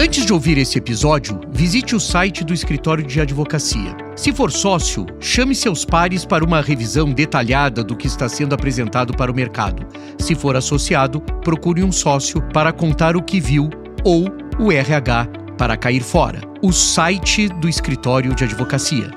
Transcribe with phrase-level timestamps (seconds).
[0.00, 3.94] Antes de ouvir esse episódio, visite o site do escritório de advocacia.
[4.16, 9.14] Se for sócio, chame seus pares para uma revisão detalhada do que está sendo apresentado
[9.14, 9.86] para o mercado.
[10.18, 13.68] Se for associado, procure um sócio para contar o que viu
[14.02, 14.24] ou
[14.58, 15.26] o RH
[15.58, 16.40] para cair fora.
[16.62, 19.10] O site do escritório de advocacia.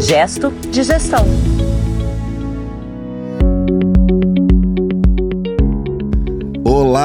[0.00, 1.24] Gesto de gestão.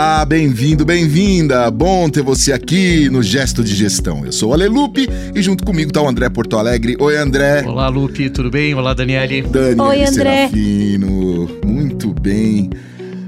[0.05, 1.71] Olá, bem-vindo, bem-vinda.
[1.71, 4.25] Bom ter você aqui no Gesto de Gestão.
[4.25, 6.97] Eu sou o Ale Lupe e junto comigo está o André Porto Alegre.
[6.99, 7.63] Oi, André.
[7.65, 8.73] Olá, Lupe, tudo bem?
[8.75, 9.43] Olá, Daniele.
[9.43, 10.49] Daniele Oi, André.
[10.49, 11.49] Serafino.
[11.65, 12.69] Muito bem.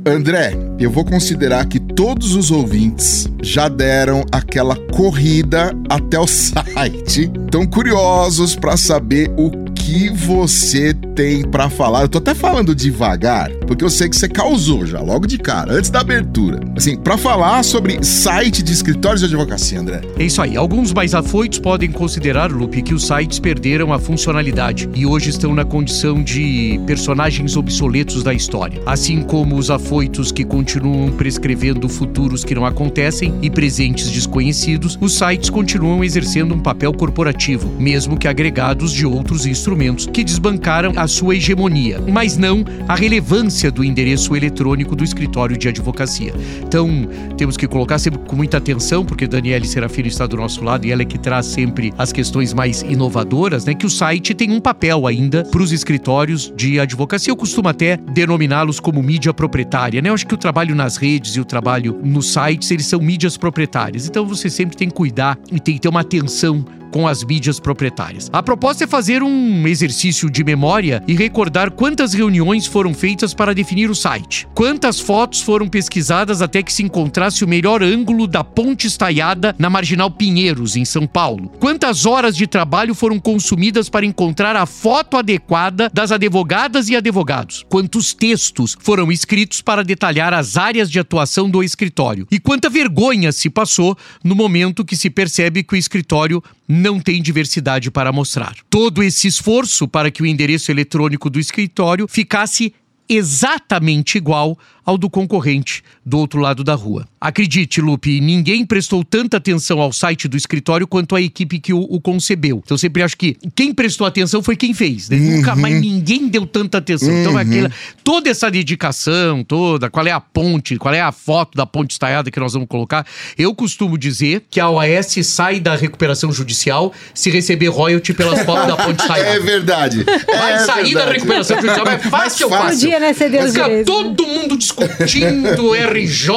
[0.06, 7.32] André, eu vou considerar que todos os ouvintes já deram aquela corrida até o site.
[7.46, 9.50] Estão curiosos para saber o
[9.86, 12.02] que você tem para falar.
[12.02, 15.74] Eu tô até falando devagar, porque eu sei que você causou já, logo de cara,
[15.74, 16.60] antes da abertura.
[16.76, 20.02] Assim, para falar sobre site de escritórios de advocacia, André.
[20.18, 20.58] É isso aí.
[20.58, 25.54] Alguns mais afoitos podem considerar, Lupe, que os sites perderam a funcionalidade e hoje estão
[25.54, 28.82] na condição de personagens obsoletos da história.
[28.88, 35.16] Assim como os afoitos que continuam prescrevendo futuros que não acontecem e presentes desconhecidos, os
[35.16, 39.75] sites continuam exercendo um papel corporativo, mesmo que agregados de outros instrumentos
[40.12, 45.68] que desbancaram a sua hegemonia, mas não a relevância do endereço eletrônico do escritório de
[45.68, 46.34] advocacia.
[46.62, 50.86] Então, temos que colocar sempre com muita atenção, porque Daniele Serafino está do nosso lado
[50.86, 53.74] e ela é que traz sempre as questões mais inovadoras, né?
[53.74, 57.32] Que o site tem um papel ainda para os escritórios de advocacia.
[57.32, 60.10] Eu costumo até denominá-los como mídia proprietária, né?
[60.10, 63.36] Eu acho que o trabalho nas redes e o trabalho nos sites, eles são mídias
[63.38, 64.08] proprietárias.
[64.08, 66.66] Então, você sempre tem que cuidar e tem que ter uma atenção
[66.96, 68.30] com as mídias proprietárias.
[68.32, 73.54] A proposta é fazer um exercício de memória e recordar quantas reuniões foram feitas para
[73.54, 78.46] definir o site, quantas fotos foram pesquisadas até que se encontrasse o melhor ângulo da
[78.46, 84.06] ponte estaiada na Marginal Pinheiros, em São Paulo, quantas horas de trabalho foram consumidas para
[84.06, 90.56] encontrar a foto adequada das advogadas e advogados, quantos textos foram escritos para detalhar as
[90.56, 92.26] áreas de atuação do escritório?
[92.32, 96.42] E quanta vergonha se passou no momento que se percebe que o escritório
[96.86, 98.56] não tem diversidade para mostrar.
[98.70, 102.76] Todo esse esforço para que o endereço eletrônico do escritório ficasse
[103.10, 107.08] exatamente igual ao do concorrente do outro lado da rua.
[107.20, 111.80] Acredite, Lupe, ninguém prestou tanta atenção ao site do escritório quanto a equipe que o,
[111.80, 112.62] o concebeu.
[112.64, 115.10] Então, eu sempre acho que quem prestou atenção foi quem fez.
[115.10, 115.18] Né?
[115.18, 115.38] Uhum.
[115.38, 117.12] Nunca mais ninguém deu tanta atenção.
[117.12, 117.72] Então, aquela,
[118.04, 122.30] toda essa dedicação toda, qual é a ponte, qual é a foto da ponte estaiada
[122.30, 123.06] que nós vamos colocar,
[123.38, 128.68] eu costumo dizer que a OAS sai da recuperação judicial se receber royalty pelas fotos
[128.68, 129.30] da ponte estaiada.
[129.30, 130.04] É verdade.
[130.04, 131.14] Vai é sair da verdade.
[131.14, 132.80] recuperação judicial, é fácil ou Mais fácil?
[132.82, 133.94] Podia, né, ceder os Fica direitos.
[133.94, 136.30] todo mundo discutindo, RJ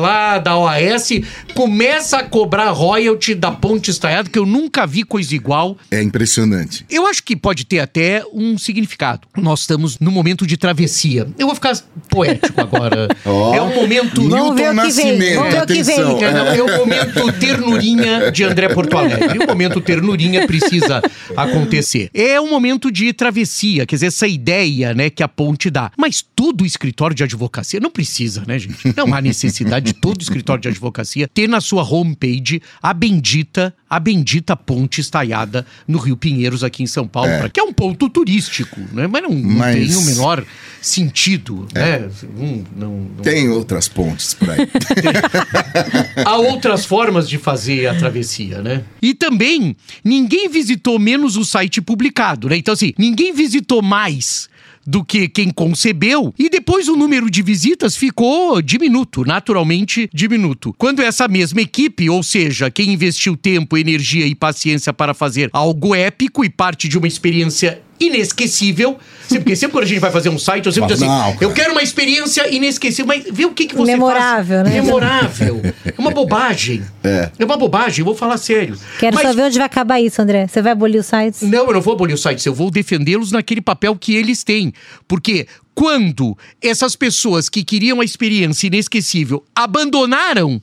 [0.00, 1.10] lá da OAS,
[1.54, 5.76] começa a cobrar royalty da ponte estaiada, que eu nunca vi coisa igual.
[5.90, 6.84] É impressionante.
[6.88, 9.26] Eu acho que pode ter até um significado.
[9.36, 11.26] Nós estamos no momento de travessia.
[11.38, 11.76] Eu vou ficar
[12.08, 13.08] poético agora.
[13.24, 13.54] Ó.
[13.54, 14.24] é um momento.
[14.24, 15.94] O que vem, Nascimento, vamos ver o que vem.
[15.94, 16.18] atenção.
[16.22, 19.38] É, não, é o momento ternurinha de André Porto Alegre.
[19.38, 21.02] O momento ternurinha precisa
[21.36, 22.10] acontecer.
[22.14, 25.90] É um momento de travessia, quer dizer, essa ideia, né, que a ponte dá.
[25.96, 28.94] Mas todo escritório de advocacia não precisa, né, gente?
[28.96, 33.98] Não há necessidade de todo escritório de advocacia ter na sua homepage a bendita, a
[33.98, 37.48] bendita ponte estaiada no Rio Pinheiros aqui em São Paulo, É.
[37.48, 39.06] que é um ponto turístico, né?
[39.06, 40.44] Mas não, não Mas- tem o menor
[40.80, 42.08] sentido, né?
[42.38, 44.58] Hum, não- não- Tem outras pontes por aí.
[46.24, 48.82] Há outras formas de fazer a travessia, né?
[49.00, 52.56] E também, ninguém visitou menos o site publicado, né?
[52.56, 54.48] Então, assim, ninguém visitou mais
[54.86, 60.74] do que quem concebeu e depois o número de visitas ficou diminuto, naturalmente diminuto.
[60.76, 65.94] Quando essa mesma equipe, ou seja, quem investiu tempo, energia e paciência para fazer algo
[65.94, 70.38] épico e parte de uma experiência inesquecível, porque sempre quando a gente vai fazer um
[70.38, 73.66] site, eu sempre digo assim, Não, eu quero uma experiência inesquecível, mas vê o que,
[73.66, 74.74] que você Memorável, faz.
[74.74, 74.80] né?
[74.80, 75.62] Memorável.
[75.84, 76.82] É uma bobagem.
[77.02, 77.30] É.
[77.38, 78.76] É uma bobagem, eu vou falar sério.
[78.98, 80.46] Quero Mas- só ver onde vai acabar isso, André.
[80.46, 81.42] Você vai abolir os sites?
[81.42, 84.72] Não, eu não vou abolir os sites, eu vou defendê-los naquele papel que eles têm.
[85.08, 90.60] Porque quando essas pessoas que queriam a experiência inesquecível abandonaram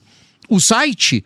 [0.50, 1.24] o site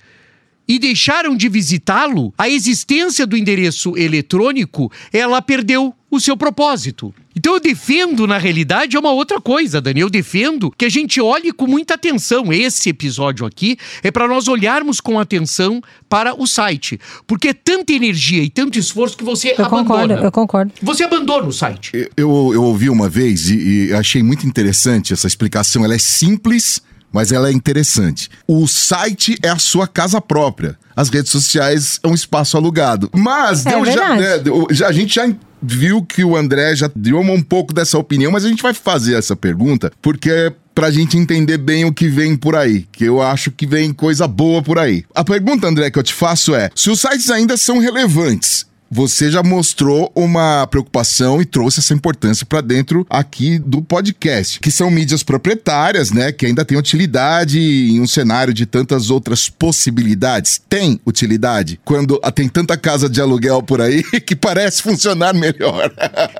[0.67, 7.13] e deixaram de visitá-lo, a existência do endereço eletrônico, ela perdeu o seu propósito.
[7.35, 9.99] Então eu defendo, na realidade, é uma outra coisa, Dani.
[9.99, 12.53] Eu defendo que a gente olhe com muita atenção.
[12.53, 16.97] Esse episódio aqui é para nós olharmos com atenção para o site.
[17.27, 19.83] Porque é tanta energia e tanto esforço que você Eu abandona.
[19.83, 20.71] concordo, eu concordo.
[20.81, 21.91] Você abandona o site.
[22.15, 25.83] Eu, eu ouvi uma vez e, e achei muito interessante essa explicação.
[25.83, 26.81] Ela é simples,
[27.15, 28.29] mas ela é interessante.
[28.45, 30.77] O site é a sua casa própria.
[30.95, 33.09] As redes sociais é um espaço alugado.
[33.15, 35.27] Mas É deu já, né, deu- já- a gente já
[35.61, 39.15] viu que o André já deu um pouco dessa opinião, mas a gente vai fazer
[39.15, 43.21] essa pergunta porque é pra gente entender bem o que vem por aí, que eu
[43.21, 45.05] acho que vem coisa boa por aí.
[45.15, 49.29] A pergunta, André, que eu te faço é: se os sites ainda são relevantes, você
[49.29, 54.89] já mostrou uma preocupação e trouxe essa importância pra dentro aqui do podcast, que são
[54.89, 60.61] mídias proprietárias, né, que ainda tem utilidade em um cenário de tantas outras possibilidades.
[60.69, 65.91] Tem utilidade quando tem tanta casa de aluguel por aí que parece funcionar melhor.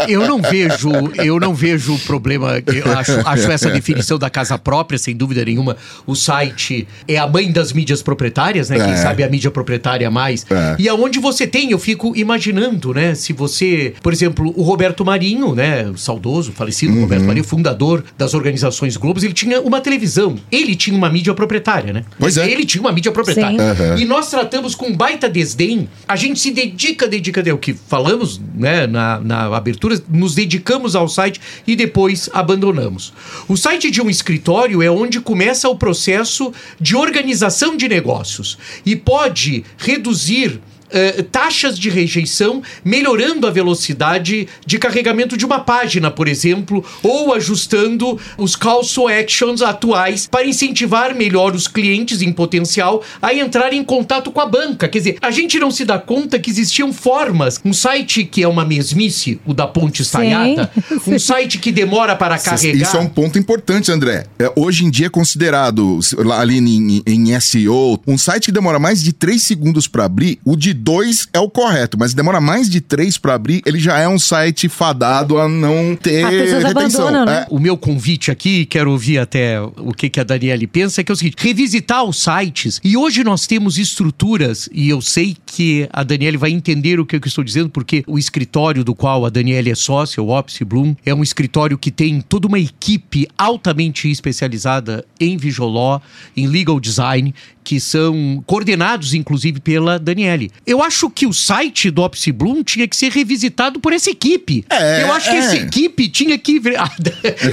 [0.07, 2.53] Eu não vejo, eu não vejo problema.
[2.67, 5.75] Eu acho, acho essa definição da casa própria, sem dúvida nenhuma.
[6.07, 8.77] O site é a mãe das mídias proprietárias, né?
[8.77, 8.97] Quem É.
[8.97, 10.45] sabe a mídia proprietária mais.
[10.49, 10.75] É.
[10.79, 12.44] E aonde você tem, eu fico imaginando,
[12.94, 13.15] né?
[13.15, 15.89] Se você, por exemplo, o Roberto Marinho, né?
[15.89, 17.01] O saudoso, falecido Uhum.
[17.01, 20.36] Roberto Marinho, fundador das organizações Globos, ele tinha uma televisão.
[20.51, 22.06] Ele tinha uma mídia proprietária, né?
[22.19, 22.50] Pois é.
[22.50, 23.62] Ele tinha uma mídia proprietária.
[23.62, 23.97] Aham.
[23.97, 25.88] E nós tratamos com baita desdém.
[26.07, 30.95] A gente se dedica, dedica, é o que falamos né, na, na abertura, nos dedicamos
[30.95, 33.13] ao site e depois abandonamos.
[33.48, 38.95] O site de um escritório é onde começa o processo de organização de negócios e
[38.95, 40.59] pode reduzir.
[40.95, 47.33] Eh, taxas de rejeição, melhorando a velocidade de carregamento de uma página, por exemplo, ou
[47.33, 53.74] ajustando os call to actions atuais para incentivar melhor os clientes em potencial a entrar
[53.74, 54.88] em contato com a banca.
[54.88, 57.59] Quer dizer, a gente não se dá conta que existiam formas.
[57.65, 60.71] Um site que é uma mesmice, o da Ponte Estaiada,
[61.06, 62.81] um site que demora para carregar.
[62.81, 64.27] Isso é um ponto importante, André.
[64.39, 66.00] É, hoje em dia é considerado,
[66.38, 70.56] ali em, em SEO, um site que demora mais de 3 segundos para abrir, o
[70.56, 74.07] de 2 é o correto, mas demora mais de 3 para abrir, ele já é
[74.07, 76.23] um site fadado a não ter
[76.67, 77.25] retenção.
[77.25, 77.39] né?
[77.39, 81.03] É, O meu convite aqui, quero ouvir até o que, que a Daniele pensa, é
[81.03, 82.79] que é o seguinte: revisitar os sites.
[82.83, 87.15] E hoje nós temos estruturas, e eu sei que a Daniele vai entender o que
[87.15, 90.95] eu estou dizendo, porque o escritório do qual a Daniele é sócia, o Opsi Bloom,
[91.03, 95.99] é um escritório que tem toda uma equipe altamente especializada em Visualó,
[96.38, 97.33] em legal design,
[97.65, 100.51] que são coordenados, inclusive, pela Daniele.
[100.67, 104.63] Eu acho que o site do Opsi Bloom tinha que ser revisitado por essa equipe.
[104.69, 105.39] É, eu acho que é.
[105.39, 106.62] essa equipe tinha que.
[106.77, 106.91] Ah,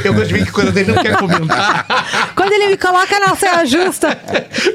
[0.05, 2.33] Eu gosto de ver que quando a Daniele não quer comentar.
[2.35, 4.19] Quando ele me coloca na saia justa,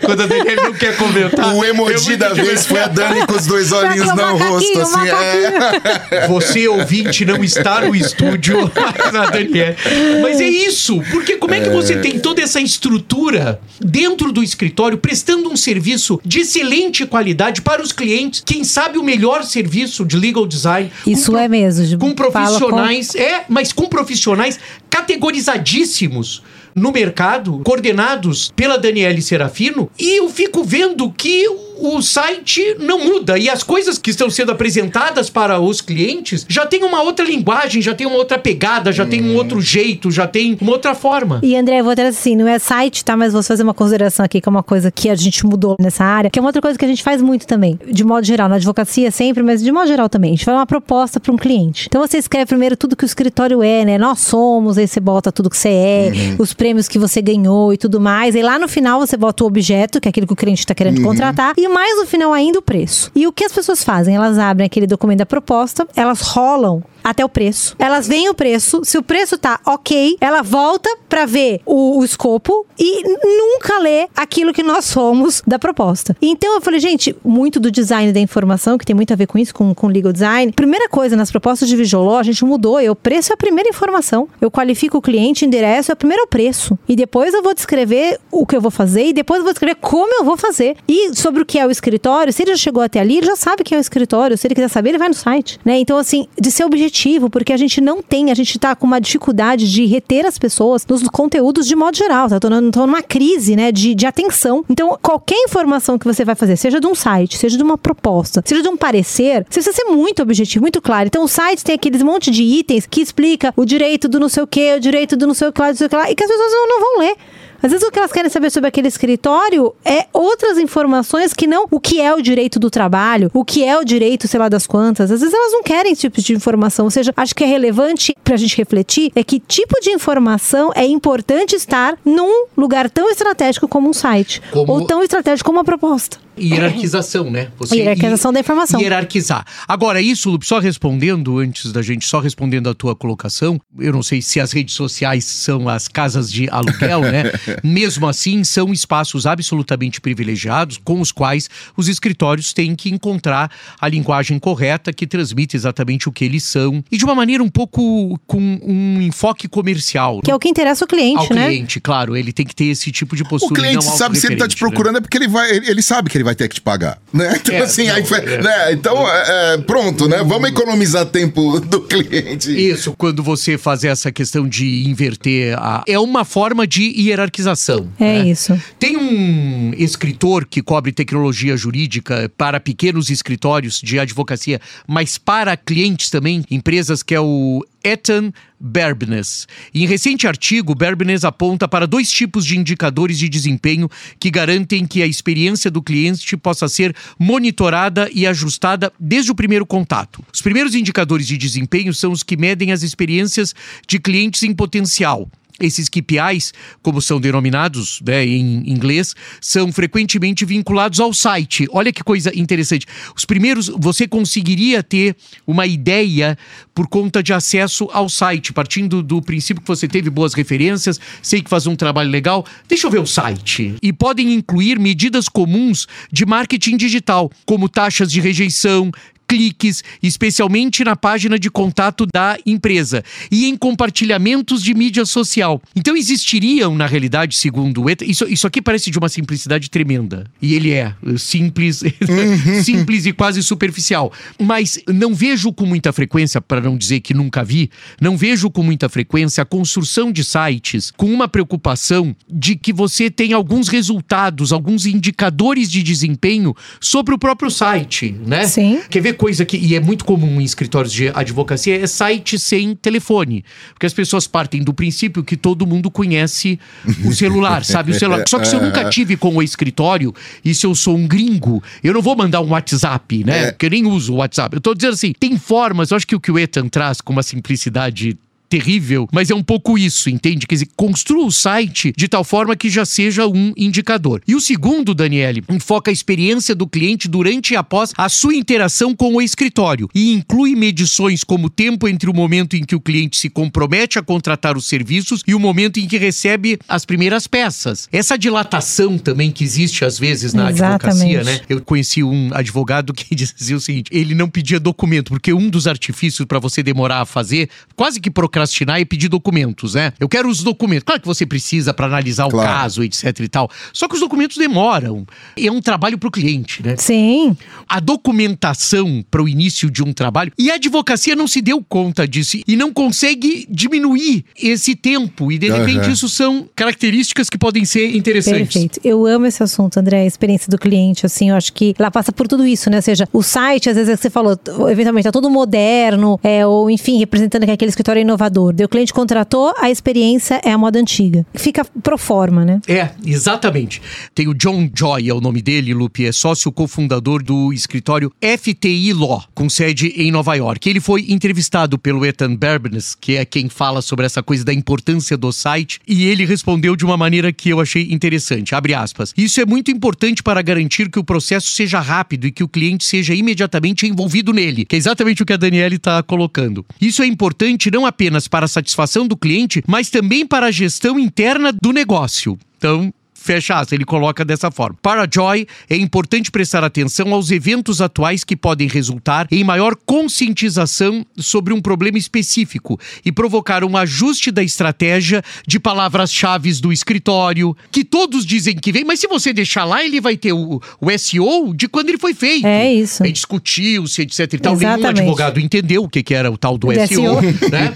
[0.04, 1.54] quando a Daniele não quer comentar.
[1.56, 4.40] o emoji da que- vez foi a Dani com os dois olhinhos Vai com o
[4.40, 5.10] no rosto, assim.
[5.10, 6.28] É.
[6.28, 9.76] Você, ouvinte, não está no estúdio, mas a Daniele.
[10.22, 14.98] Mas é isso, porque como é que você tem toda essa estrutura dentro do escritório,
[14.98, 20.16] prestando um serviço de excelente qualidade para os clientes, quem sabe o melhor serviço de
[20.18, 20.92] legal design.
[21.06, 24.60] Isso é mesmo, Com fala com- profissionais, é, mas com profissionais
[24.90, 26.42] categorizadíssimos
[26.76, 31.44] no mercado, coordenados pela Daniele Serafino, e eu fico vendo que
[31.80, 36.66] o site não muda e as coisas que estão sendo apresentadas para os clientes já
[36.66, 40.28] tem uma outra linguagem, já tem uma outra pegada, já tem um outro jeito, já
[40.28, 41.40] tem uma outra forma.
[41.44, 43.16] E André, eu vou até assim, não é site, tá?
[43.16, 46.04] Mas vou fazer uma consideração aqui, que é uma coisa que a gente mudou nessa
[46.04, 48.50] área, que é uma outra coisa que a gente faz muito também, de modo geral,
[48.50, 50.32] na advocacia sempre, mas de modo geral também.
[50.32, 51.88] A gente faz uma proposta para um cliente.
[51.88, 53.98] Então você escreve primeiro tudo que o escritório é, né?
[53.98, 57.78] Nós somos, aí você bota tudo que você é, os prêmios que você ganhou e
[57.78, 58.36] tudo mais.
[58.36, 60.74] E lá no final você bota o objeto, que é aquilo que o cliente está
[60.74, 63.12] querendo contratar, e mais no final ainda o preço.
[63.16, 64.16] E o que as pessoas fazem?
[64.16, 67.76] Elas abrem aquele documento da proposta, elas rolam até o preço.
[67.80, 72.06] Elas veem o preço, se o preço tá ok, ela volta pra ver o, o
[72.06, 76.16] escopo e nunca lê aquilo que nós somos da proposta.
[76.22, 79.38] Então eu falei, gente, muito do design da informação, que tem muito a ver com
[79.38, 80.52] isso, com, com legal design.
[80.52, 82.80] Primeira coisa, nas propostas de Visualó, a gente mudou.
[82.80, 84.28] Eu, o preço é a primeira informação.
[84.40, 86.78] Eu qualifico o cliente, endereço, é primeiro o preço.
[86.88, 89.76] E depois eu vou descrever o que eu vou fazer e depois eu vou descrever
[89.76, 90.76] como eu vou fazer.
[90.88, 93.36] E sobre o que é o escritório, se ele já chegou até ali, ele já
[93.36, 94.38] sabe o que é o escritório.
[94.38, 95.60] Se ele quiser saber, ele vai no site.
[95.64, 95.78] Né?
[95.80, 96.97] Então, assim, de ser objetivo,
[97.30, 100.86] porque a gente não tem, a gente tá com uma dificuldade de reter as pessoas
[100.86, 102.40] nos conteúdos de modo geral, tá?
[102.40, 104.64] Tô, tô numa crise, né, de, de atenção.
[104.70, 108.42] Então, qualquer informação que você vai fazer, seja de um site, seja de uma proposta,
[108.46, 111.08] seja de um parecer, você precisa ser muito objetivo, muito claro.
[111.08, 114.44] Então, o site tem aqueles monte de itens que explica o direito do não sei
[114.44, 116.12] o que, o direito do não sei o que lá, não sei o que lá,
[116.12, 117.16] e que as pessoas não, não vão ler.
[117.62, 121.66] Às vezes o que elas querem saber sobre aquele escritório é outras informações que não
[121.72, 124.68] o que é o direito do trabalho, o que é o direito, sei lá, das
[124.68, 125.12] quantas.
[125.12, 126.86] Às vezes elas não querem esse tipo de informação.
[126.86, 130.86] Ou seja, acho que é relevante pra gente refletir é que tipo de informação é
[130.86, 134.42] importante estar num lugar tão estratégico como um site.
[134.52, 136.18] Como- Ou tão estratégico como uma proposta.
[136.40, 137.50] Hierarquização, né?
[137.58, 138.80] Você Hierarquização hi- da informação.
[138.80, 139.46] Hierarquizar.
[139.68, 144.04] Agora, isso, Lupe, só respondendo, antes da gente, só respondendo a tua colocação, eu não
[144.04, 147.24] sei se as redes sociais são as casas de aluguel, né?
[147.64, 153.88] Mesmo assim, são espaços absolutamente privilegiados com os quais os escritórios têm que encontrar a
[153.88, 158.20] linguagem correta que transmite exatamente o que eles são e de uma maneira um pouco
[158.26, 160.22] com um enfoque comercial.
[160.22, 161.48] Que é o que interessa o cliente, ao né?
[161.48, 163.52] cliente, claro, ele tem que ter esse tipo de postura.
[163.54, 164.60] O cliente e não sabe se ele tá te né?
[164.60, 167.00] procurando é porque ele vai, ele, ele sabe que ele vai ter que te pagar,
[167.14, 167.36] né?
[167.42, 168.42] Então É, assim, não, aí, foi- é.
[168.42, 168.72] né?
[168.74, 170.18] Então, é, é, pronto, né?
[170.24, 172.52] Vamos economizar tempo do cliente.
[172.52, 175.84] Isso, quando você fazer essa questão de inverter a.
[175.88, 177.88] É uma forma de hierarquização.
[178.00, 178.28] É né?
[178.30, 178.60] isso.
[178.78, 186.10] Tem um escritor que cobre tecnologia jurídica para pequenos escritórios de advocacia, mas para clientes
[186.10, 189.48] também, empresas, que é o Ethan Berbnes.
[189.74, 193.90] Em recente artigo, Berbnes aponta para dois tipos de indicadores de desempenho
[194.20, 199.66] que garantem que a experiência do cliente possa ser monitorada e ajustada desde o primeiro
[199.66, 200.24] contato.
[200.34, 203.56] Os primeiros indicadores de desempenho são os que medem as experiências
[203.88, 205.30] de clientes em potencial.
[205.60, 211.68] Esses KPIs, como são denominados né, em inglês, são frequentemente vinculados ao site.
[211.72, 212.86] Olha que coisa interessante.
[213.16, 216.38] Os primeiros, você conseguiria ter uma ideia
[216.76, 221.42] por conta de acesso ao site, partindo do princípio que você teve boas referências, sei
[221.42, 222.46] que faz um trabalho legal.
[222.68, 223.76] Deixa eu ver o site.
[223.82, 228.92] E podem incluir medidas comuns de marketing digital, como taxas de rejeição,
[229.28, 235.62] cliques, especialmente na página de contato da empresa e em compartilhamentos de mídia social.
[235.76, 240.26] Então existiriam, na realidade, segundo o ETA, isso, isso aqui parece de uma simplicidade tremenda.
[240.42, 241.84] E ele é eh, simples,
[242.64, 244.12] simples e quase superficial.
[244.40, 247.70] Mas não vejo com muita frequência, para não dizer que nunca vi,
[248.00, 253.10] não vejo com muita frequência a construção de sites com uma preocupação de que você
[253.10, 258.46] tem alguns resultados, alguns indicadores de desempenho sobre o próprio site, né?
[258.46, 258.80] Sim.
[258.90, 262.76] Quer ver coisa que, e é muito comum em escritórios de advocacia, é site sem
[262.76, 263.44] telefone.
[263.74, 266.60] Porque as pessoas partem do princípio que todo mundo conhece
[267.06, 267.92] o celular, sabe?
[267.92, 268.24] O celular.
[268.28, 270.14] Só que se eu nunca tive com o escritório,
[270.46, 273.48] e se eu sou um gringo, eu não vou mandar um WhatsApp, né?
[273.48, 273.52] É.
[273.52, 274.56] Porque eu nem uso o WhatsApp.
[274.56, 277.12] Eu tô dizendo assim, tem formas, eu acho que o que o Ethan traz com
[277.12, 278.18] uma simplicidade
[278.50, 280.48] terrível, mas é um pouco isso, entende?
[280.48, 284.22] Quer dizer, construa o site de tal forma que já seja um indicador.
[284.28, 288.96] E o segundo, Daniele, enfoca a experiência do cliente durante e após a sua interação
[288.96, 292.80] com o escritório e inclui medições como o tempo entre o momento em que o
[292.80, 297.28] cliente se compromete a contratar os serviços e o momento em que recebe as primeiras
[297.28, 297.88] peças.
[297.92, 301.42] Essa dilatação também que existe às vezes na advocacia, Exatamente.
[301.42, 301.46] né?
[301.50, 305.68] Eu conheci um advogado que dizia o seguinte: ele não pedia documento, porque um dos
[305.68, 308.37] artifícios para você demorar a fazer, quase que procrastinar,
[308.80, 309.94] é pedir documentos, né?
[310.00, 310.84] Eu quero os documentos.
[310.84, 312.50] Claro que você precisa para analisar Claro.
[312.50, 313.50] o caso, etc e tal.
[313.74, 315.06] Só que os documentos demoram.
[315.38, 316.76] É um trabalho para o cliente, né?
[316.78, 317.36] Sim.
[317.70, 322.08] a documentação para o início de um trabalho e a advocacia não se deu conta
[322.08, 325.92] disso e não consegue diminuir esse tempo e de repente Aham.
[325.92, 328.54] isso são características que podem ser interessantes.
[328.54, 328.80] Perfeito.
[328.84, 332.12] Eu amo esse assunto, André, a experiência do cliente, assim, eu acho que ela passa
[332.12, 332.78] por tudo isso, né?
[332.78, 334.38] Ou seja, o site, às vezes, é que você falou,
[334.70, 338.56] eventualmente tá todo moderno, é, ou enfim, representando que aquele escritório é inovador.
[338.64, 341.26] O cliente contratou, a experiência é a moda antiga.
[341.34, 342.60] Fica pro forma, né?
[342.68, 343.82] É, exatamente.
[344.14, 348.94] Tem o John Joy, é o nome dele, Lupe, é sócio cofundador do escritório FTI
[348.94, 350.70] Law, com sede em Nova York.
[350.70, 355.18] Ele foi entrevistado pelo Ethan Berbnes, que é quem fala sobre essa coisa da importância
[355.18, 358.54] do site, e ele respondeu de uma maneira que eu achei interessante.
[358.54, 359.14] Abre aspas.
[359.18, 362.84] Isso é muito importante para garantir que o processo seja rápido e que o cliente
[362.84, 366.66] seja imediatamente envolvido nele, que é exatamente o que a Daniele está colocando.
[366.80, 370.98] Isso é importante não apenas para a satisfação do cliente, mas também para a gestão
[370.98, 372.40] interna do negócio.
[372.58, 372.94] Então,
[373.28, 374.78] Fecha aspas, ele coloca dessa forma.
[374.82, 381.06] Para Joy, é importante prestar atenção aos eventos atuais que podem resultar em maior conscientização
[381.18, 387.84] sobre um problema específico e provocar um ajuste da estratégia de palavras-chave do escritório, que
[387.84, 391.54] todos dizem que vem, mas se você deixar lá, ele vai ter o, o SEO
[391.54, 392.48] de quando ele foi feito.
[392.48, 393.04] É isso.
[393.04, 394.56] Aí discutiu-se, etc e tal.
[394.56, 395.00] Nenhum Exatamente.
[395.02, 397.22] advogado entendeu o que, que era o tal do Do SEO, SEO.
[397.52, 397.74] né?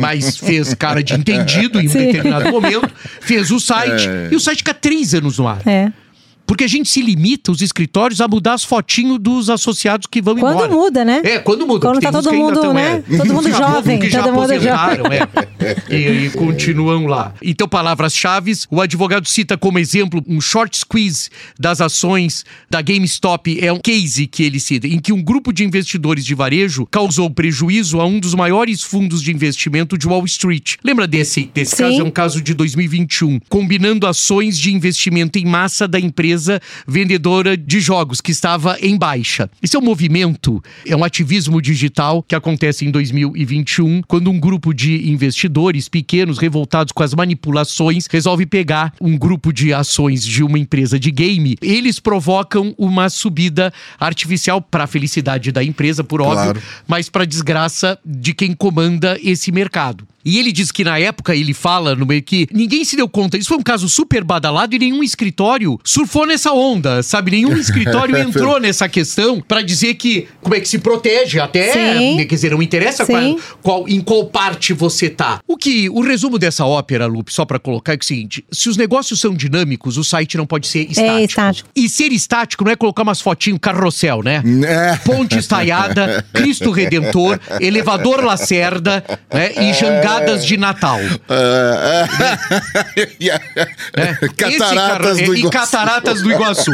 [0.00, 2.06] Mas fez cara de entendido em um Sim.
[2.06, 4.28] determinado momento, fez o site É.
[4.32, 5.66] e o site fica três anos no ar.
[5.66, 5.92] É.
[6.46, 10.36] Porque a gente se limita, os escritórios, a mudar as fotinhos dos associados que vão
[10.36, 10.72] Quando embora.
[10.72, 11.22] muda, né?
[11.24, 11.80] É, quando muda.
[11.80, 13.02] Quando porque tá todo mundo, tão, né?
[13.08, 15.28] é, Todo mundo jovem, que já todo mundo aposentaram, é.
[15.90, 17.32] E, e continuam lá.
[17.42, 23.58] Então, palavras-chave, o advogado cita como exemplo um short squeeze das ações da GameStop.
[23.64, 27.30] É um case que ele cita, em que um grupo de investidores de varejo causou
[27.30, 30.76] prejuízo a um dos maiores fundos de investimento de Wall Street.
[30.84, 31.82] Lembra desse, desse Sim.
[31.84, 32.00] caso?
[32.00, 37.56] É um caso de 2021, combinando ações de investimento em massa da empresa empresa vendedora
[37.56, 39.48] de jogos que estava em baixa.
[39.62, 44.74] Esse é um movimento, é um ativismo digital que acontece em 2021, quando um grupo
[44.74, 50.58] de investidores pequenos revoltados com as manipulações resolve pegar um grupo de ações de uma
[50.58, 51.56] empresa de game.
[51.62, 56.62] Eles provocam uma subida artificial para a felicidade da empresa, por óbvio, Claro.
[56.86, 60.06] mas para desgraça de quem comanda esse mercado.
[60.24, 63.36] E ele diz que na época ele fala no meio que ninguém se deu conta.
[63.36, 67.30] Isso foi um caso super badalado e nenhum escritório surfou nessa onda, sabe?
[67.32, 72.16] Nenhum escritório entrou nessa questão para dizer que como é que se protege até, Sim.
[72.16, 75.40] quer dizer, não interessa qual, qual- em qual parte você tá.
[75.46, 78.44] O que o resumo dessa ópera, Lupe, só para colocar é, que é o seguinte:
[78.50, 81.20] se os negócios são dinâmicos, o site não pode ser estático.
[81.24, 81.68] estático.
[81.74, 84.42] E ser estático não é colocar umas fotinhos carrossel, né?
[84.66, 84.96] É.
[85.04, 89.72] Ponte estaiada, Cristo Redentor, elevador Lacerda né, e
[90.14, 90.98] jangadas de Natal.
[91.28, 92.06] É,
[93.28, 93.40] é.
[93.96, 94.18] né?
[94.22, 95.50] Esse Cataratas cara- do E Iguaçu.
[95.50, 96.72] cataratas do Iguaçu.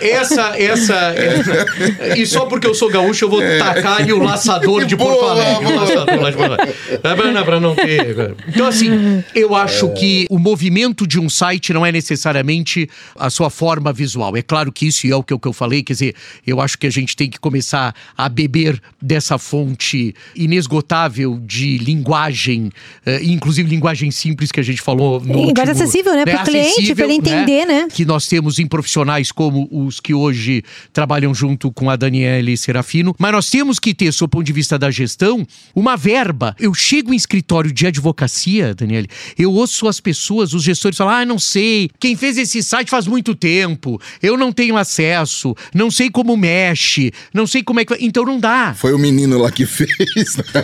[0.00, 0.94] Essa, essa.
[0.94, 5.24] é- E só porque eu sou gaúcho, eu vou tacar ali o laçador de Porto
[5.24, 5.66] Alegre.
[5.66, 6.74] O laçador lá de Porto Alegre.
[6.90, 8.34] É pra- não, ter.
[8.48, 13.50] Então, assim, eu acho que o movimento de um site não é necessariamente a sua
[13.50, 14.36] forma visual.
[14.36, 16.14] É claro que isso é o que eu falei, quer dizer,
[16.46, 22.70] eu acho que a gente tem que começar a beber dessa fonte inesgotável de linguagem,
[23.04, 26.68] eh, inclusive linguagem simples que a gente falou no Linguagem último, acessível, né, pro cliente,
[26.70, 27.88] Acessível, pra ele entender, né?
[27.92, 30.62] Que nós temos em profissionais como os que hoje
[30.92, 34.52] trabalham junto com a Daniele Serafino, mas nós temos que ter, sob o ponto de
[34.52, 36.54] vista da gestão, uma verba.
[36.58, 41.26] Eu chego em escritório de advocacia, Daniele, eu ouço as pessoas, os gestores falar: ah,
[41.26, 46.10] não sei, quem fez esse site faz muito tempo, eu não tenho acesso, não sei
[46.10, 47.94] como mexe, não sei como é que.
[48.00, 48.74] Então não dá.
[48.74, 49.88] Foi o menino lá que fez.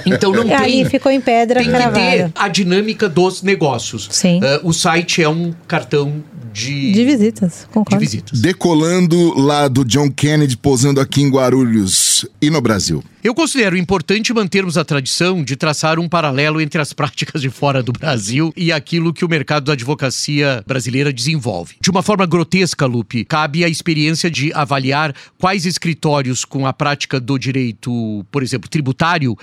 [0.06, 0.84] Então não E aí tem.
[0.86, 2.32] ficou em pedra Tem que ter cravada.
[2.36, 4.08] a dinâmica dos negócios.
[4.10, 4.40] Sim.
[4.42, 8.00] Ah, o site é um cartão de, De visitas, de concordo.
[8.00, 8.40] visitas.
[8.40, 13.02] Decolando lá do John Kennedy, posando aqui em Guarulhos e no Brasil.
[13.22, 17.82] Eu considero importante mantermos a tradição de traçar um paralelo entre as práticas de fora
[17.82, 21.76] do Brasil e aquilo que o mercado da advocacia brasileira desenvolve.
[21.80, 27.20] De uma forma grotesca, Lupe, cabe a experiência de avaliar quais escritórios com a prática
[27.20, 29.36] do direito, por exemplo, tributário,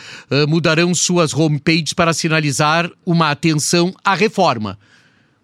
[0.48, 4.78] mudarão suas homepages para sinalizar uma atenção à reforma.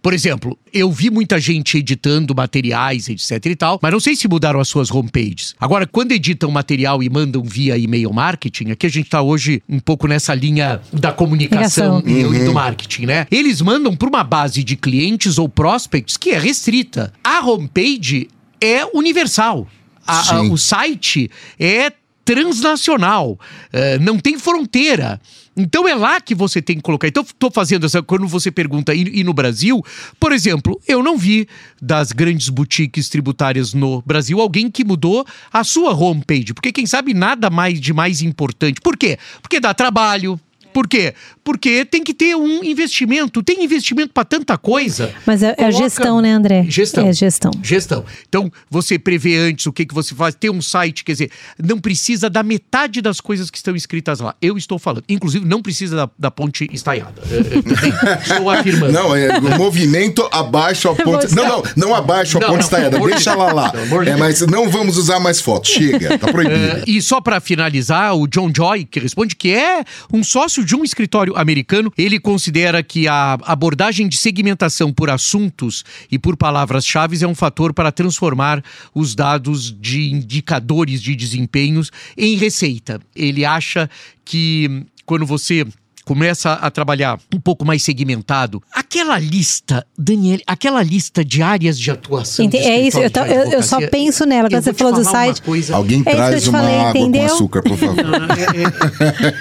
[0.04, 4.28] Por exemplo, eu vi muita gente editando materiais, etc e tal, mas não sei se
[4.28, 5.56] mudaram as suas homepages.
[5.58, 9.80] Agora, quando editam material e mandam via e-mail marketing, aqui a gente tá hoje um
[9.80, 12.34] pouco nessa linha da comunicação Ligação.
[12.34, 13.26] e, e do marketing, né?
[13.32, 17.14] Eles mandam para uma base de clientes ou prospects que é restrita.
[17.24, 18.28] A homepage
[18.60, 19.66] é universal.
[20.06, 21.94] A- a- o site é
[22.26, 23.40] transnacional,
[23.72, 25.20] eh, não tem fronteira.
[25.56, 27.08] Então é lá que você tem que colocar.
[27.08, 28.02] Então, estou fazendo essa.
[28.02, 29.84] Quando você pergunta, e, e no Brasil,
[30.20, 31.48] por exemplo, eu não vi
[31.82, 36.54] das grandes boutiques tributárias no Brasil alguém que mudou a sua homepage.
[36.54, 38.82] Porque quem sabe nada mais de mais importante.
[38.82, 39.18] Por quê?
[39.42, 40.40] Porque dá trabalho.
[40.74, 41.14] Por quê?
[41.44, 43.44] Porque tem que ter um investimento.
[43.44, 45.14] Tem investimento para tanta coisa.
[45.26, 46.66] Mas é, é Coloca- gestão, né, André?
[46.70, 47.08] Gestão.
[47.08, 47.52] É gestão.
[47.62, 48.06] Gestão.
[48.28, 51.80] Então, você prevê antes o que, que você faz, ter um site, quer dizer, não
[51.80, 54.36] precisa da metade das coisas que estão escritas lá.
[54.42, 55.04] Eu estou falando.
[55.10, 57.22] Inclusive, não precisa da, da ponte estaiada.
[57.30, 58.94] É, é, estou afirmando.
[58.94, 61.34] Não, é o movimento abaixo a ponte.
[61.36, 63.00] Não, não, não abaixo a Não, ponte não, estaiada.
[63.00, 63.70] Deixa ela lá.
[63.70, 65.72] De É, mas não vamos usar mais fotos.
[65.72, 66.56] Chega, tá proibido.
[66.56, 70.76] É, e só para finalizar, o John Joy, que responde que é um sócio de
[70.76, 77.24] um escritório americano, ele considera que a abordagem de segmentação por assuntos e por palavras-chave
[77.24, 83.00] é um fator para transformar os dados de indicadores de desempenhos em receita.
[83.16, 83.90] Ele acha
[84.26, 85.66] que hum, quando você
[86.06, 91.90] começa a trabalhar um pouco mais segmentado, aquela lista, Daniel, aquela lista de áreas de
[91.92, 92.48] atuação.
[92.48, 94.50] De é isso, eu, tô- eu- eu só penso nela.
[94.50, 95.42] Quando você falou do site.
[95.42, 97.22] coisa- Alguém É traz uma falei, água entendeu?
[97.28, 98.06] com açúcar, por favor.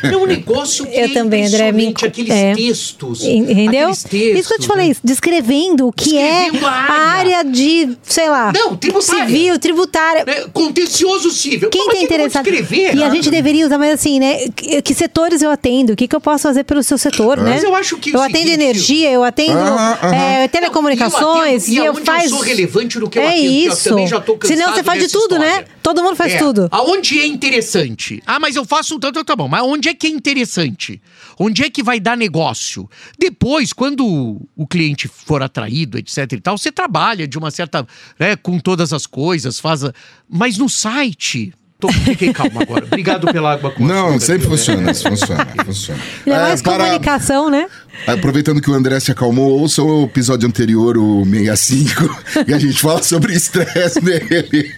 [0.02, 2.54] É, é, é um negócio que Eu é também, André, me aqueles é.
[2.54, 3.22] textos.
[3.24, 3.88] Entendeu?
[3.88, 4.68] aqueles textos, Isso que eu te né?
[4.68, 7.38] falei, descrevendo o que é Descrevendo a a área.
[7.38, 9.26] área de, sei lá, Não, tributária.
[9.26, 10.24] civil, tributária.
[10.26, 11.70] É, contencioso civil.
[11.70, 12.48] Quem tem vou interessado.
[12.48, 14.48] E a gente deveria usar, mas assim, né?
[14.54, 15.92] Que, que setores eu atendo?
[15.92, 17.50] O que, que eu posso fazer pelo seu setor, né?
[17.54, 20.14] Mas eu acho que o Eu atendo seguinte- energia, eu atendo Aham, aham.
[20.14, 22.22] é, telecomunicações, E eu, e eu atendo- e faz.
[22.22, 23.88] aonde eu sou relevante no que eu é atendo, porque eu isso.
[23.88, 25.46] também já tô cansado Senão você faz de tudo, né?
[25.48, 25.68] história.
[25.82, 26.68] Todo mundo faz É, tudo.
[26.70, 28.22] Aonde é interessante?
[28.26, 29.48] Ah, mas eu faço tanto, tá bom.
[29.48, 31.00] Mas onde é que é interessante?
[31.38, 32.88] Onde é que vai dar negócio?
[33.18, 34.04] Depois, quando
[34.56, 37.86] o cliente for atraído, etc e tal, você trabalha de uma certa,
[38.18, 39.92] né, com todas as coisas, faz, a-
[40.28, 41.52] mas no site
[41.82, 42.84] Tô, fiquei calmo agora.
[42.84, 44.50] Obrigado pela água com Não, açúcar, sempre viu?
[44.50, 46.00] funciona, funciona, funciona.
[46.24, 47.66] Ele é É, mais para- comunicação, né?
[48.06, 52.80] Aproveitando que o André se acalmou, ouça o episódio anterior, o 65, e a gente
[52.80, 54.72] fala sobre estresse nele.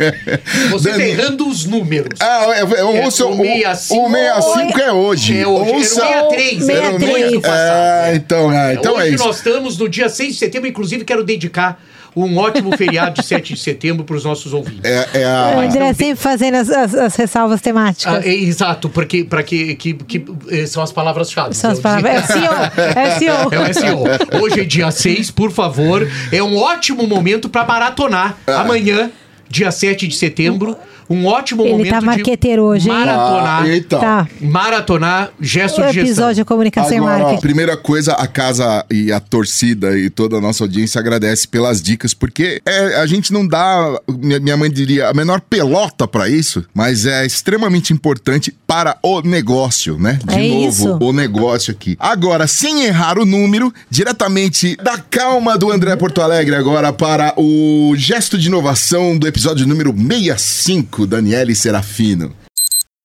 [0.71, 2.19] Você tá Dani- errando os números.
[2.21, 5.39] Ah, é, é, ouça o o, 65 o 65 é hoje.
[5.39, 5.71] É hoje.
[5.75, 7.13] Ouça, Era o 63, era o 63.
[7.21, 8.07] mês do passado.
[8.07, 9.25] É, então, é, então Hoje é isso.
[9.25, 11.79] nós estamos no dia 6 de setembro, inclusive quero dedicar
[12.17, 14.81] um ótimo feriado de 7 de setembro para os nossos ouvintes.
[14.85, 18.15] É, é O a, André não tem- sempre fazendo as, as- as ressalvas temáticas.
[18.15, 21.55] Ah, é, exato, porque para que, que, que eh, são as palavras-chave.
[21.55, 22.13] São as palavras.
[22.15, 22.53] É SEO.
[22.97, 23.35] É SEO.
[23.53, 24.43] É o SEO.
[24.43, 26.07] Hoje é dia 6, por favor.
[26.33, 28.37] É um ótimo momento para maratonar.
[28.47, 28.61] Ah.
[28.61, 29.11] Amanhã,
[29.49, 30.77] dia 7 de setembro,
[31.09, 32.95] um ótimo Ele momento tá de marqueteiro hoje, hein?
[32.97, 33.63] maratonar.
[33.63, 34.01] Ah, então.
[34.01, 34.29] Tá.
[34.41, 36.03] Maratonar gesto O de gestão.
[36.05, 37.41] episódio é comunicação e Agora, ó, marketing.
[37.41, 42.15] primeira coisa, a casa e a torcida e toda a nossa audiência agradece pelas dicas,
[42.15, 46.65] porque é, a gente não dá, minha minha mãe diria, a menor pelota pra isso,
[46.75, 50.19] mas é extremamente importante para o negócio, né?
[50.25, 50.99] De É novo, isso.
[51.01, 51.97] o negócio aqui.
[51.97, 57.95] Agora, sem errar o número, diretamente da calma do André Porto Alegre, agora para o
[57.97, 62.33] gesto de inovação do episódio número 65, Daniele Serafino.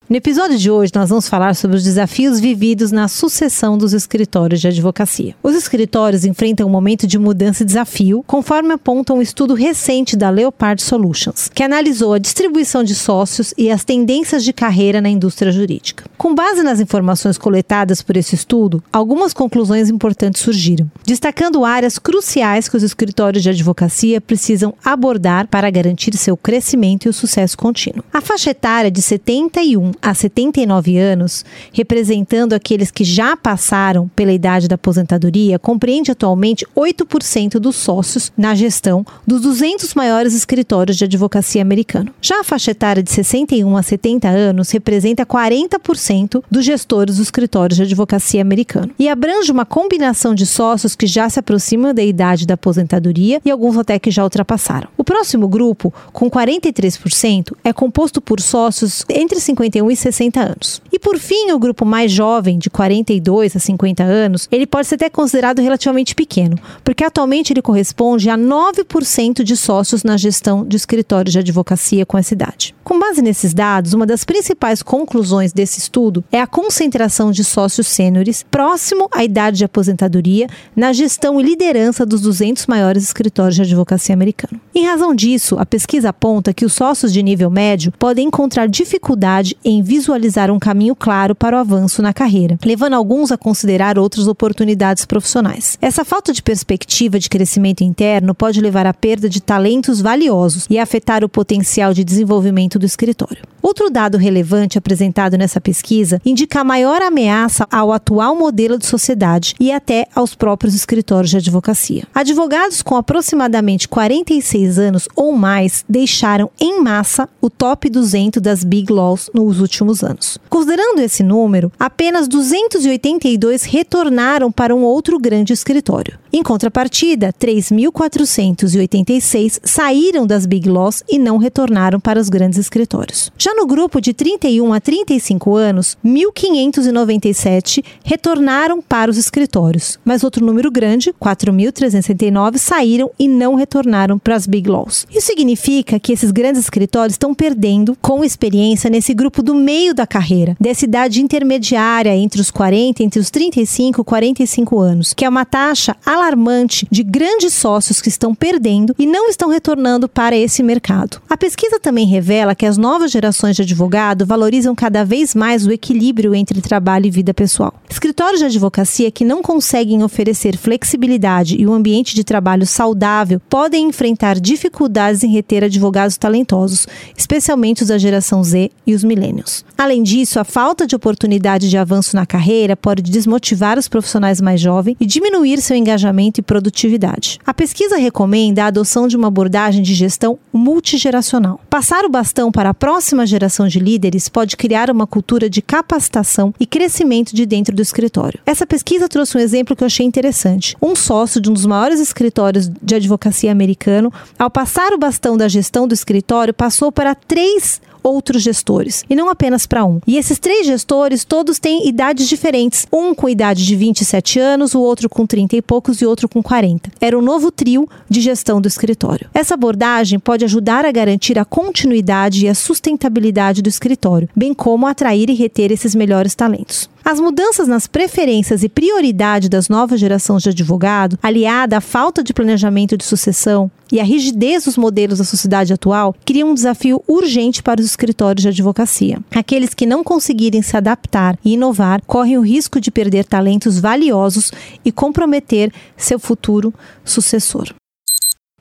[0.10, 4.60] No episódio de hoje, nós vamos falar sobre os desafios vividos na sucessão dos escritórios
[4.60, 5.36] de advocacia.
[5.44, 10.32] Os escritórios enfrentam um momento de mudança e desafio, conforme aponta um estudo recente da
[10.32, 15.52] Leopard Solutions, que analisou a distribuição de sócios e as tendências de carreira na indústria
[15.52, 16.06] jurídica.
[16.18, 22.68] Com base nas informações coletadas por esse estudo, algumas conclusões importantes surgiram, destacando áreas cruciais
[22.68, 28.04] que os escritórios de advocacia precisam abordar para garantir seu crescimento e o sucesso contínuo.
[28.12, 34.68] A faixa etária de 71 a 79 anos, representando aqueles que já passaram pela idade
[34.68, 41.62] da aposentadoria, compreende atualmente 8% dos sócios na gestão dos 200 maiores escritórios de advocacia
[41.62, 42.14] americano.
[42.22, 47.78] Já a faixa etária de 61 a 70 anos representa 40% dos gestores dos escritórios
[47.78, 52.46] de advocacia americano e abrange uma combinação de sócios que já se aproximam da idade
[52.46, 54.90] da aposentadoria e alguns até que já ultrapassaram.
[54.98, 60.82] O próximo grupo, com 43%, é composto por sócios entre 51 e 60 anos.
[60.92, 64.96] E por fim, o grupo mais jovem, de 42 a 50 anos, ele pode ser
[64.96, 70.76] até considerado relativamente pequeno, porque atualmente ele corresponde a 9% de sócios na gestão de
[70.76, 72.76] escritórios de advocacia com essa idade.
[72.90, 77.86] Com base nesses dados, uma das principais conclusões desse estudo é a concentração de sócios
[77.86, 83.62] sêniores próximo à idade de aposentadoria na gestão e liderança dos 200 maiores escritórios de
[83.62, 84.60] advocacia americano.
[84.74, 89.56] Em razão disso, a pesquisa aponta que os sócios de nível médio podem encontrar dificuldade
[89.64, 94.28] em visualizar um caminho claro para o avanço na carreira, levando alguns a considerar outras
[94.28, 95.78] oportunidades profissionais.
[95.80, 100.80] Essa falta de perspectiva de crescimento interno pode levar à perda de talentos valiosos e
[100.80, 103.44] afetar o potencial de desenvolvimento do escritório.
[103.62, 109.54] Outro dado relevante apresentado nessa pesquisa indica a maior ameaça ao atual modelo de sociedade
[109.60, 112.08] e até aos próprios escritórios de advocacia.
[112.16, 118.92] Advogados com aproximadamente 46 anos ou mais deixaram em massa o top 200 das Big
[118.92, 120.38] Laws nos últimos anos.
[120.50, 126.18] Considerando esse número, apenas 282 retornaram para um outro grande escritório.
[126.32, 133.32] Em contrapartida, 3.486 saíram das Big Laws e não retornaram para os grandes escritórios.
[133.38, 140.46] Já no grupo de 31 a 35 anos, 1.597 retornaram para os escritórios, mas outro
[140.46, 145.08] número grande, 4.369, saíram e não retornaram para as Big Laws.
[145.12, 150.06] Isso significa que esses grandes escritórios estão perdendo com experiência nesse grupo do meio da
[150.06, 155.30] carreira, dessa idade intermediária entre os 40, entre os 35 e 45 anos, que é
[155.30, 160.62] uma taxa alarmante de grandes sócios que estão perdendo e não estão retornando para esse
[160.62, 161.20] mercado.
[161.28, 165.72] A pesquisa também revela que as novas gerações de advogado valorizam cada vez mais o
[165.72, 167.74] equilíbrio entre trabalho e vida pessoal.
[167.90, 173.88] Escritórios de advocacia que não conseguem oferecer flexibilidade e um ambiente de trabalho saudável podem
[173.88, 176.86] enfrentar dificuldades em reter advogados talentosos,
[177.18, 179.64] especialmente os da geração Z e os millennials.
[179.78, 184.60] Além disso, a falta de oportunidade de avanço na carreira pode desmotivar os profissionais mais
[184.60, 187.40] jovens e diminuir seu engajamento e produtividade.
[187.48, 191.62] A pesquisa recomenda a adoção de uma abordagem de gestão multigeracional.
[191.70, 196.54] Passar o bastão para a próxima geração de líderes pode criar uma cultura de capacitação
[196.60, 198.40] e crescimento de dentro do escritório.
[198.46, 200.76] Essa pesquisa trouxe um exemplo que eu achei interessante.
[200.82, 205.48] Um sócio de um dos maiores escritórios de advocacia americano, ao passar o bastão da
[205.48, 210.00] gestão do escritório, passou para três outros gestores, e não apenas para um.
[210.06, 212.88] E esses três gestores, todos têm idades diferentes.
[212.92, 216.42] Um com idade de 27 anos, o outro com 30 e poucos e outro com
[216.42, 216.92] 40.
[217.00, 219.30] Era o um novo trio de gestão do escritório.
[219.34, 224.88] Essa abordagem pode ajudar a garantir a continuidade e a sustentabilidade do escritório, bem como
[224.88, 226.90] atrair e reter esses melhores talentos.
[227.10, 232.32] As mudanças nas preferências e prioridade das novas gerações de advogado, aliada à falta de
[232.32, 237.64] planejamento de sucessão e à rigidez dos modelos da sociedade atual, criam um desafio urgente
[237.64, 239.18] para os escritórios de advocacia.
[239.32, 244.52] Aqueles que não conseguirem se adaptar e inovar correm o risco de perder talentos valiosos
[244.86, 246.72] e comprometer seu futuro
[247.04, 247.74] sucessor.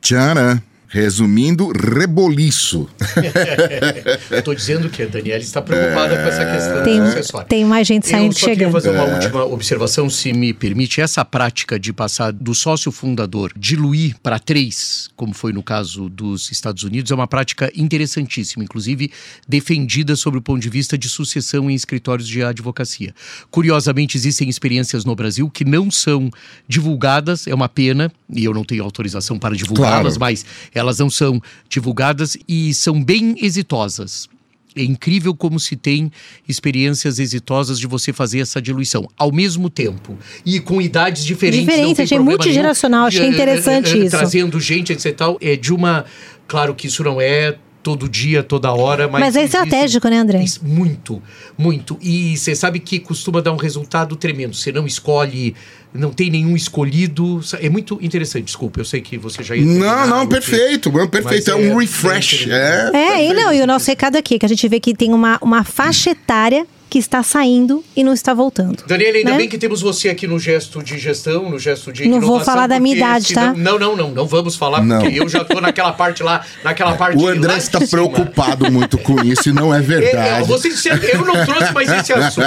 [0.00, 0.67] Tchana!
[0.90, 2.88] Resumindo, reboliço.
[4.32, 6.22] Estou dizendo que a Daniela está preocupada é...
[6.22, 7.46] com essa questão tem, acessória.
[7.46, 8.72] Tem mais gente saindo Eu só chegando.
[8.72, 9.14] fazer uma é...
[9.14, 11.02] última observação, se me permite.
[11.02, 16.50] Essa prática de passar do sócio fundador, diluir para três, como foi no caso dos
[16.50, 19.10] Estados Unidos, é uma prática interessantíssima, inclusive
[19.46, 23.14] defendida sob o ponto de vista de sucessão em escritórios de advocacia.
[23.50, 26.30] Curiosamente, existem experiências no Brasil que não são
[26.66, 30.20] divulgadas, é uma pena, e eu não tenho autorização para divulgá-las, claro.
[30.20, 30.46] mas
[30.78, 34.28] elas não são divulgadas e são bem exitosas.
[34.76, 36.12] É incrível como se tem
[36.48, 41.66] experiências exitosas de você fazer essa diluição ao mesmo tempo e com idades diferentes.
[41.66, 44.16] Diferente, achei multigeracional, achei interessante isso.
[44.16, 45.16] Trazendo gente, etc.
[45.16, 46.04] Tal, é de uma.
[46.46, 49.08] Claro que isso não é todo dia, toda hora.
[49.08, 50.44] Mas, mas é estratégico, né, André?
[50.62, 51.22] Muito,
[51.56, 51.98] muito.
[52.00, 54.54] E você sabe que costuma dar um resultado tremendo.
[54.54, 55.54] Você não escolhe,
[55.92, 57.40] não tem nenhum escolhido.
[57.60, 59.64] É muito interessante, desculpa, eu sei que você já ia.
[59.64, 61.50] Não, não, perfeito, perfeito.
[61.50, 62.46] É, um refresh.
[62.48, 64.94] É, é e não, e o nosso recado aqui, é que a gente vê que
[64.94, 68.82] tem uma, uma faixa etária que está saindo e não está voltando.
[68.86, 69.36] Daniela, ainda né?
[69.36, 72.66] bem que temos você aqui no gesto de gestão, no gesto de Não vou falar
[72.66, 73.52] da minha idade, tá?
[73.52, 75.00] Não, não, não, não vamos falar, não.
[75.00, 79.22] porque eu já tô naquela parte lá, naquela parte O André está preocupado muito com
[79.22, 80.42] isso e não é verdade.
[80.42, 80.68] É, você,
[81.12, 82.46] eu não trouxe mais esse assunto.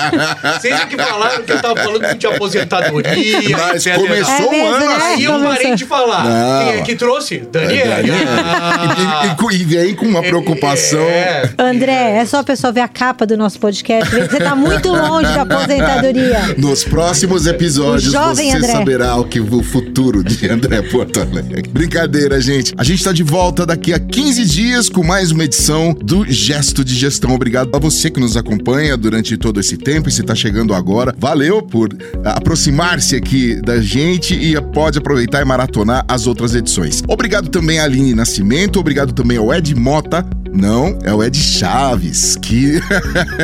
[0.59, 3.99] Vocês é que falaram que eu estava falando de aposentadoria, Mas etc.
[3.99, 5.01] começou é um ano assim.
[5.01, 6.23] Aí eu parei de falar.
[6.23, 6.65] Não.
[6.65, 7.39] Quem é que trouxe?
[7.39, 7.95] Daniela.
[7.95, 9.35] É, ah.
[9.39, 11.01] e, e, e, vem com uma preocupação.
[11.01, 14.89] É, André, é só a pessoa ver a capa do nosso podcast, você tá muito
[14.89, 16.55] longe da aposentadoria.
[16.57, 18.71] Nos próximos episódios você André.
[18.71, 21.63] saberá o que o futuro de André Porto Alegre.
[21.69, 22.73] Brincadeira, gente.
[22.77, 26.83] A gente tá de volta daqui a 15 dias com mais uma edição do Gesto
[26.85, 27.33] de Gestão.
[27.33, 31.13] Obrigado a você que nos acompanha durante todo esse tempo e se tá chegando agora.
[31.17, 31.89] Valeu por
[32.23, 37.03] aproximar-se aqui da gente e pode aproveitar e maratonar as outras edições.
[37.07, 40.25] Obrigado também a Aline Nascimento, obrigado também ao Ed Mota.
[40.53, 42.79] Não, é o Ed Chaves, que.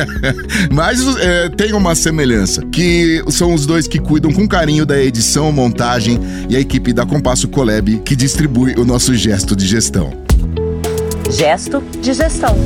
[0.70, 5.50] Mas é, tem uma semelhança, que são os dois que cuidam com carinho da edição,
[5.50, 6.18] montagem
[6.48, 10.12] e a equipe da Compasso Colab que distribui o nosso gesto de gestão.
[11.30, 12.56] Gesto de gestão.